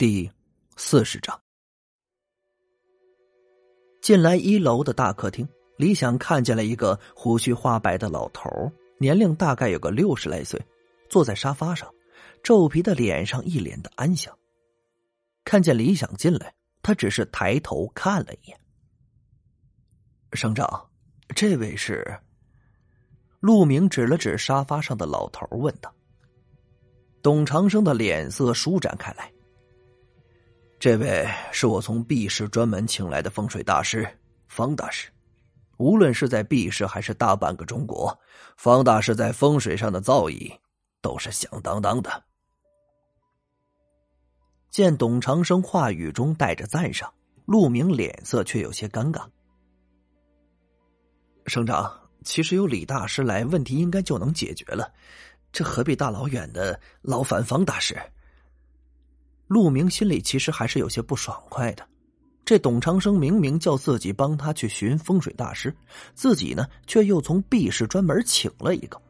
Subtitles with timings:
[0.00, 0.30] 第
[0.78, 1.38] 四十章，
[4.00, 8.48] 进来一楼的大客厅，李想看见了一个胡须花白的老头，
[8.98, 10.58] 年龄大概有个六十来岁，
[11.10, 11.86] 坐在沙发上，
[12.42, 14.34] 皱皮的脸上一脸的安详。
[15.44, 18.58] 看见李想进来，他只是抬头看了一眼。
[20.32, 20.88] 省长，
[21.36, 22.18] 这位是？
[23.40, 25.94] 陆明指了指沙发上的老头，问道。
[27.20, 29.30] 董长生的脸色舒展开来。
[30.80, 34.08] 这位是我从 B 市专门请来的风水大师
[34.48, 35.10] 方大师，
[35.76, 38.18] 无论是在 B 市还是大半个中国，
[38.56, 40.50] 方大师在风水上的造诣
[41.02, 42.24] 都是响当当的。
[44.70, 47.12] 见董长生话语中带着赞赏，
[47.44, 49.26] 陆明脸色却有些尴尬。
[51.44, 51.92] 省长，
[52.24, 54.90] 其实有李大师来，问题应该就能解决了，
[55.52, 57.94] 这何必大老远的劳烦方大师？
[59.50, 61.84] 陆明心里其实还是有些不爽快的，
[62.44, 65.74] 这董长生明明叫自己帮他去寻风水大师，
[66.14, 69.02] 自己呢却又从 B 市专门请了一个，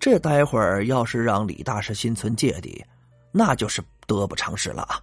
[0.00, 2.82] 这待会儿要是让李大师心存芥蒂，
[3.30, 4.98] 那就是得不偿失了啊！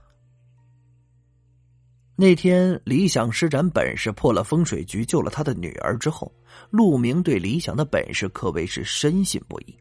[2.16, 6.34] 那天李想施展本事破了风水局，救了他的女儿之后，
[6.72, 9.78] 陆明对李想的本事可谓是深信不疑，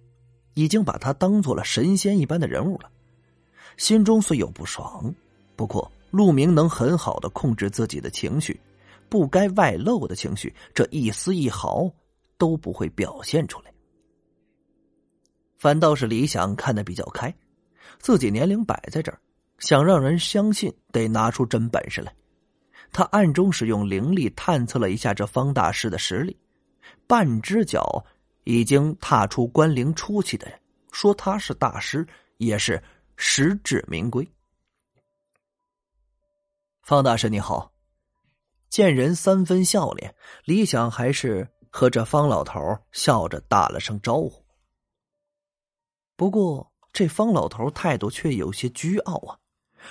[0.53, 2.91] 已经把他当做了神仙一般的人物了。
[3.79, 5.15] 心中虽有不爽，
[5.55, 8.61] 不过陆明能很好的控制自己的情绪，
[9.09, 11.89] 不该外露的情绪，这一丝一毫
[12.37, 13.73] 都不会表现出来。
[15.57, 17.33] 反倒是李想看得比较开，
[18.01, 19.19] 自己年龄摆在这儿，
[19.59, 22.13] 想让人相信，得拿出真本事来。
[22.91, 26.37] 他暗中使用灵力探测了一下这方大师的实力，
[27.07, 28.05] 半只脚
[28.43, 30.59] 已经踏出关灵初期的人，
[30.91, 32.05] 说他是大师
[32.39, 32.83] 也是。
[33.21, 34.27] 实至名归。
[36.83, 37.73] 方大师你好，
[38.71, 42.61] 见人三分笑脸，李想还是和这方老头
[42.93, 44.43] 笑着打了声招呼。
[46.17, 49.37] 不过这方老头态度却有些倨傲啊，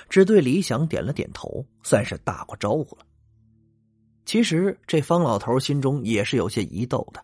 [0.09, 3.05] 只对李想点了点头，算是打过招呼了。
[4.25, 7.23] 其实这方老头心中也是有些疑窦的，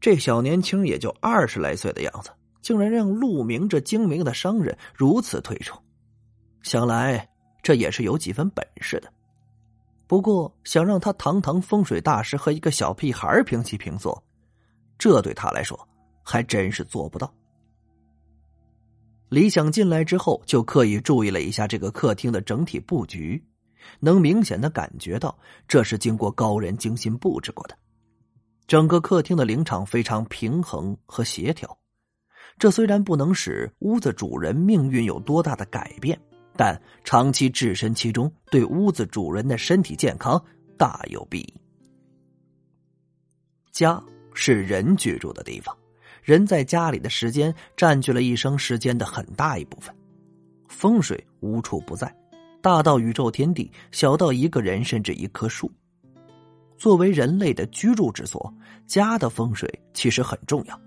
[0.00, 2.30] 这小年轻也就二十来岁的样子。
[2.66, 5.80] 竟然让陆明这精明的商人如此推崇，
[6.62, 7.28] 想来
[7.62, 9.12] 这也是有几分本事的。
[10.08, 14.20] 不过想让他堂堂风水大师和一个小屁孩平起平坐，
[14.98, 15.78] 这对他来说
[16.24, 17.32] 还真是做不到。
[19.28, 23.40] 李想进来之后，就刻意注意了一下这个客厅的整体布局，
[24.00, 25.38] 能明显的感觉到
[25.68, 27.78] 这是经过高人精心布置过的。
[28.66, 31.78] 整个客厅的灵场非常平衡和协调。
[32.58, 36.18] 这虽然不能使屋子主人命运有多大的改变，
[36.56, 40.42] 但长期置身其中，对屋子主人的身体健康
[40.78, 41.54] 大有裨益。
[43.72, 44.02] 家
[44.32, 45.76] 是人居住的地方，
[46.22, 49.94] 人在家里的时间占据了一生时间的很大一部分。
[50.66, 52.10] 风水无处不在，
[52.62, 55.70] 大到宇宙天地，小到一个人甚至一棵树。
[56.78, 58.52] 作为人类的居住之所，
[58.86, 60.80] 家的风水其实很重要。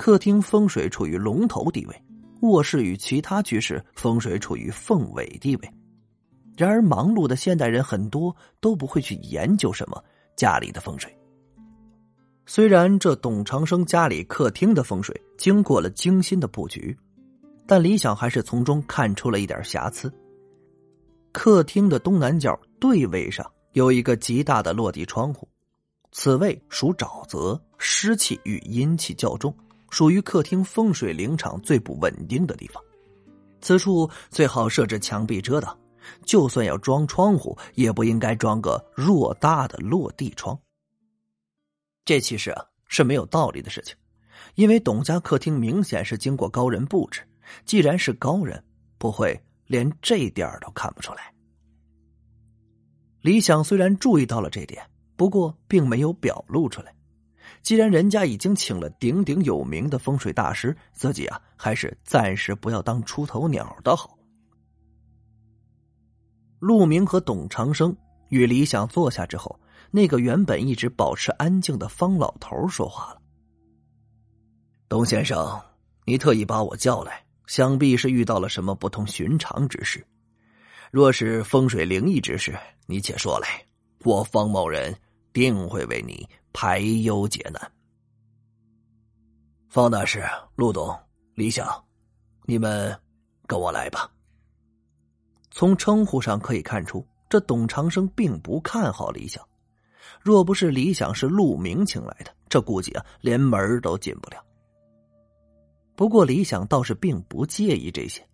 [0.00, 2.02] 客厅风水处于龙头地位，
[2.40, 5.70] 卧室与其他居室风水处于凤尾地位。
[6.56, 10.02] 然而，忙碌的现代人很多都不会去研究什么
[10.36, 11.14] 家里的风水。
[12.46, 16.96] 虽然这董长生家里客厅的风水经过了精心的布局，
[17.66, 20.10] 但李想还是从中看出了一点瑕疵。
[21.30, 25.46] 客厅的东南角对位上有一个极大的落地窗户，
[26.10, 29.54] 此位属沼泽，湿气与阴气较重。
[29.90, 32.82] 属于客厅风水灵场最不稳定的地方，
[33.60, 35.76] 此处最好设置墙壁遮挡，
[36.24, 40.58] 就算要装窗户，也不应该装个偌大的落地窗。
[42.04, 43.94] 这其实啊是没有道理的事情，
[44.54, 47.22] 因为董家客厅明显是经过高人布置，
[47.64, 48.64] 既然是高人，
[48.96, 51.34] 不会连这点都看不出来。
[53.20, 54.82] 李想虽然注意到了这点，
[55.14, 56.94] 不过并没有表露出来。
[57.62, 64.16] 既然人家已经请了鼎鼎有名的风水大师，自己啊还是暂时不要当出头鸟的好。
[66.58, 67.96] 陆明和董长生
[68.28, 69.58] 与李想坐下之后，
[69.90, 73.20] 那个原本一直保持安静的方老头说话了
[74.88, 75.60] ：“董先生，
[76.04, 80.06] 你特意把我叫来，想必是遇到了什么不同寻常之事。
[80.90, 82.56] 若是风水灵异之事，
[82.86, 83.64] 你且说来，
[84.04, 84.94] 我方某人
[85.32, 87.72] 定会为你。”排忧解难，
[89.68, 90.22] 方大师、
[90.56, 90.96] 陆董、
[91.34, 91.84] 李想，
[92.44, 92.96] 你们
[93.46, 94.10] 跟我来吧。
[95.50, 99.46] 从称呼上可以看出，这董长生并不看好李想。
[100.20, 104.44] 若不是李想是陆明请来的，这估计啊，连门都进不了。
[105.94, 108.26] 不过李想倒是并不介意这些，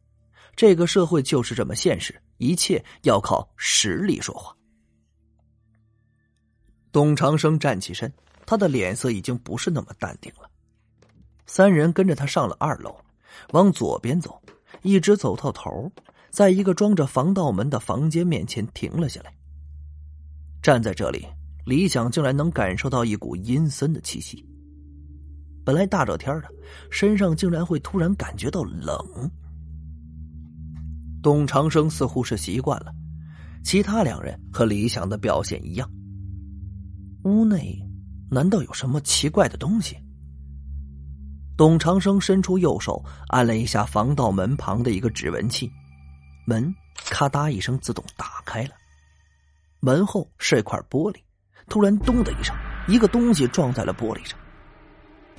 [0.54, 4.55] 这个社会就是这么现实，一切要靠实力说话。
[6.96, 8.10] 董长生站起身，
[8.46, 10.48] 他的脸色已经不是那么淡定了。
[11.44, 12.96] 三人跟着他上了二楼，
[13.52, 14.40] 往左边走，
[14.80, 15.92] 一直走到头，
[16.30, 19.34] 在一个装着防盗门的房间面前停了下来。
[20.62, 21.26] 站在这里，
[21.66, 24.42] 李想竟然能感受到一股阴森的气息。
[25.66, 26.48] 本来大热天的，
[26.90, 29.30] 身上竟然会突然感觉到冷。
[31.22, 32.90] 董长生似乎是习惯了，
[33.62, 35.86] 其他两人和李想的表现一样。
[37.26, 37.76] 屋内
[38.30, 39.96] 难道有什么奇怪的东西？
[41.56, 45.68] 董长生伸出右手按了一下防盗门旁的一个指纹器，
[46.46, 48.70] 门咔嗒一声自动打开了。
[49.80, 51.16] 门后是一块玻璃，
[51.68, 52.54] 突然咚的一声，
[52.86, 54.38] 一个东西撞在了玻璃上。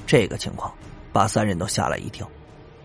[0.06, 0.74] 这个情况
[1.14, 2.30] 把三人都吓了一跳，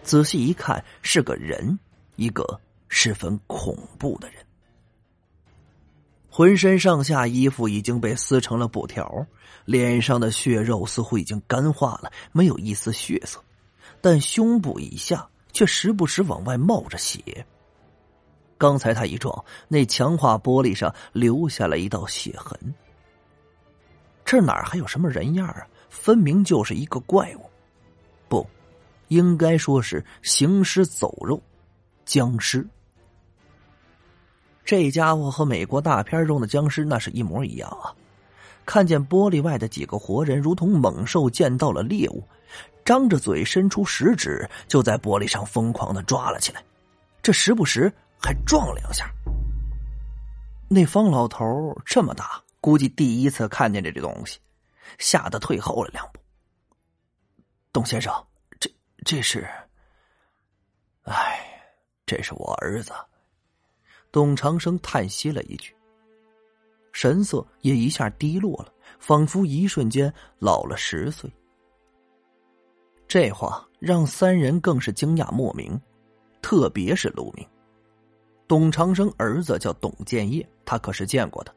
[0.05, 1.77] 仔细一看是个人，
[2.15, 4.37] 一个十分恐怖的人，
[6.35, 9.27] 浑身上下衣服已经被撕成了布条。
[9.67, 13.39] 脸上的血肉似乎已经干化了，没有一丝血色，
[14.01, 17.47] 但胸部以下却时不时往外冒着血。
[18.57, 22.75] 刚才他一撞，那强化玻璃上留下了一道血痕。
[24.25, 25.67] 这哪还有什么人样啊？
[25.91, 27.45] 分明就是一个怪物，
[28.29, 28.45] 不，
[29.09, 31.41] 应该说是行尸走肉，
[32.07, 32.67] 僵尸。
[34.65, 37.93] 这家伙和美国大片中的僵尸那是一模一样啊！
[38.65, 42.23] 看见玻璃外的几个活人，如同猛兽见到了猎物，
[42.85, 46.63] 张着嘴伸出食指，就在玻璃上疯狂的抓了起来。
[47.21, 49.13] 这时不时还撞两下。
[50.69, 54.39] 那方老头这么大，估计第一次看见这东西，
[54.99, 56.21] 吓得退后了两步。
[57.73, 58.15] 董先生，
[58.61, 58.71] 这
[59.05, 59.45] 这是……
[61.03, 61.41] 哎，
[62.07, 62.93] 这是我儿子。
[64.13, 65.75] 董长生叹息了一句。
[66.93, 71.29] 神色也一下低落了，仿佛一瞬间老了十岁。
[73.09, 75.81] 这话让三人更是惊讶莫名，
[76.43, 77.47] 特别是陆明。
[78.47, 81.55] 董长生儿子叫董建业，他可是见过的。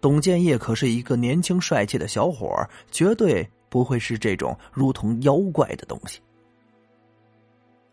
[0.00, 2.48] 董建业可是一个年轻帅气的小伙
[2.90, 6.20] 绝对不会是这种如同妖怪的东西。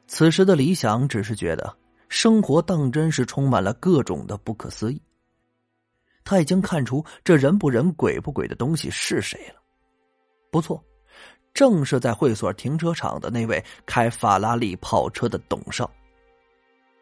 [0.07, 1.75] 此时的李想只是觉得
[2.09, 5.01] 生活当真是充满了各种的不可思议。
[6.25, 9.61] 他已经看出这人不人鬼不鬼的东西是谁了，
[10.51, 10.83] 不错，
[11.53, 15.89] 正是在会所停车场的那位开法拉利跑车的董少。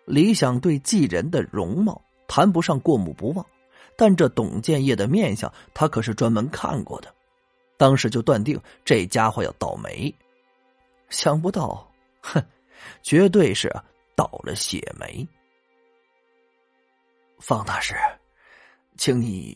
[0.05, 3.45] 李想对继人的容貌谈不上过目不忘，
[3.97, 7.13] 但这董建业的面相他可是专门看过的，
[7.75, 10.13] 当时就断定这家伙要倒霉。
[11.09, 11.89] 想不到，
[12.21, 12.41] 哼，
[13.01, 13.73] 绝对是
[14.17, 15.25] 倒了血霉。
[17.39, 17.95] 方大师。
[18.99, 19.55] 请你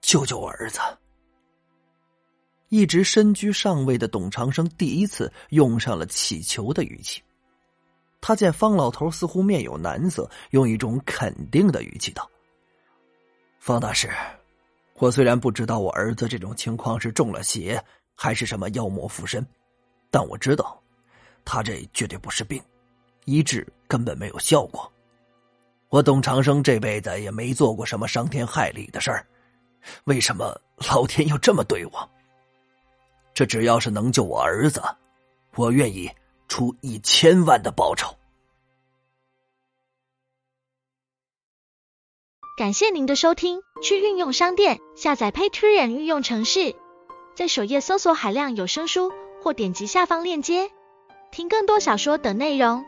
[0.00, 0.78] 救救我儿子。
[2.68, 7.20] 一直身居上位的董长生第一次用上了乞求的语气。
[8.20, 12.30] 他见方老头似乎面有难色，用一种肯定的语气道
[13.58, 14.08] ：“方大师，
[14.94, 19.44] 我虽然不知道我儿子这种情况是中了邪，还是什么妖魔附身，
[20.12, 20.80] 但我知道，
[21.44, 22.62] 他这绝对不是病，
[23.26, 24.90] 医治根本没有效果。”
[25.88, 29.24] 我董长生这辈子也没做过什么伤天害理的事儿，
[30.04, 32.10] 为什么老天要这么对我？
[33.32, 34.82] 这只要是能救我儿子，
[35.54, 36.10] 我愿意
[36.48, 38.12] 出一千万的报酬。
[42.58, 46.74] 感谢您的收听，去运用商店下载 Patreon 运用城市，
[47.36, 50.70] 在首页搜索海量有声书，或点击下方链接
[51.30, 52.84] 听更多小说等内容。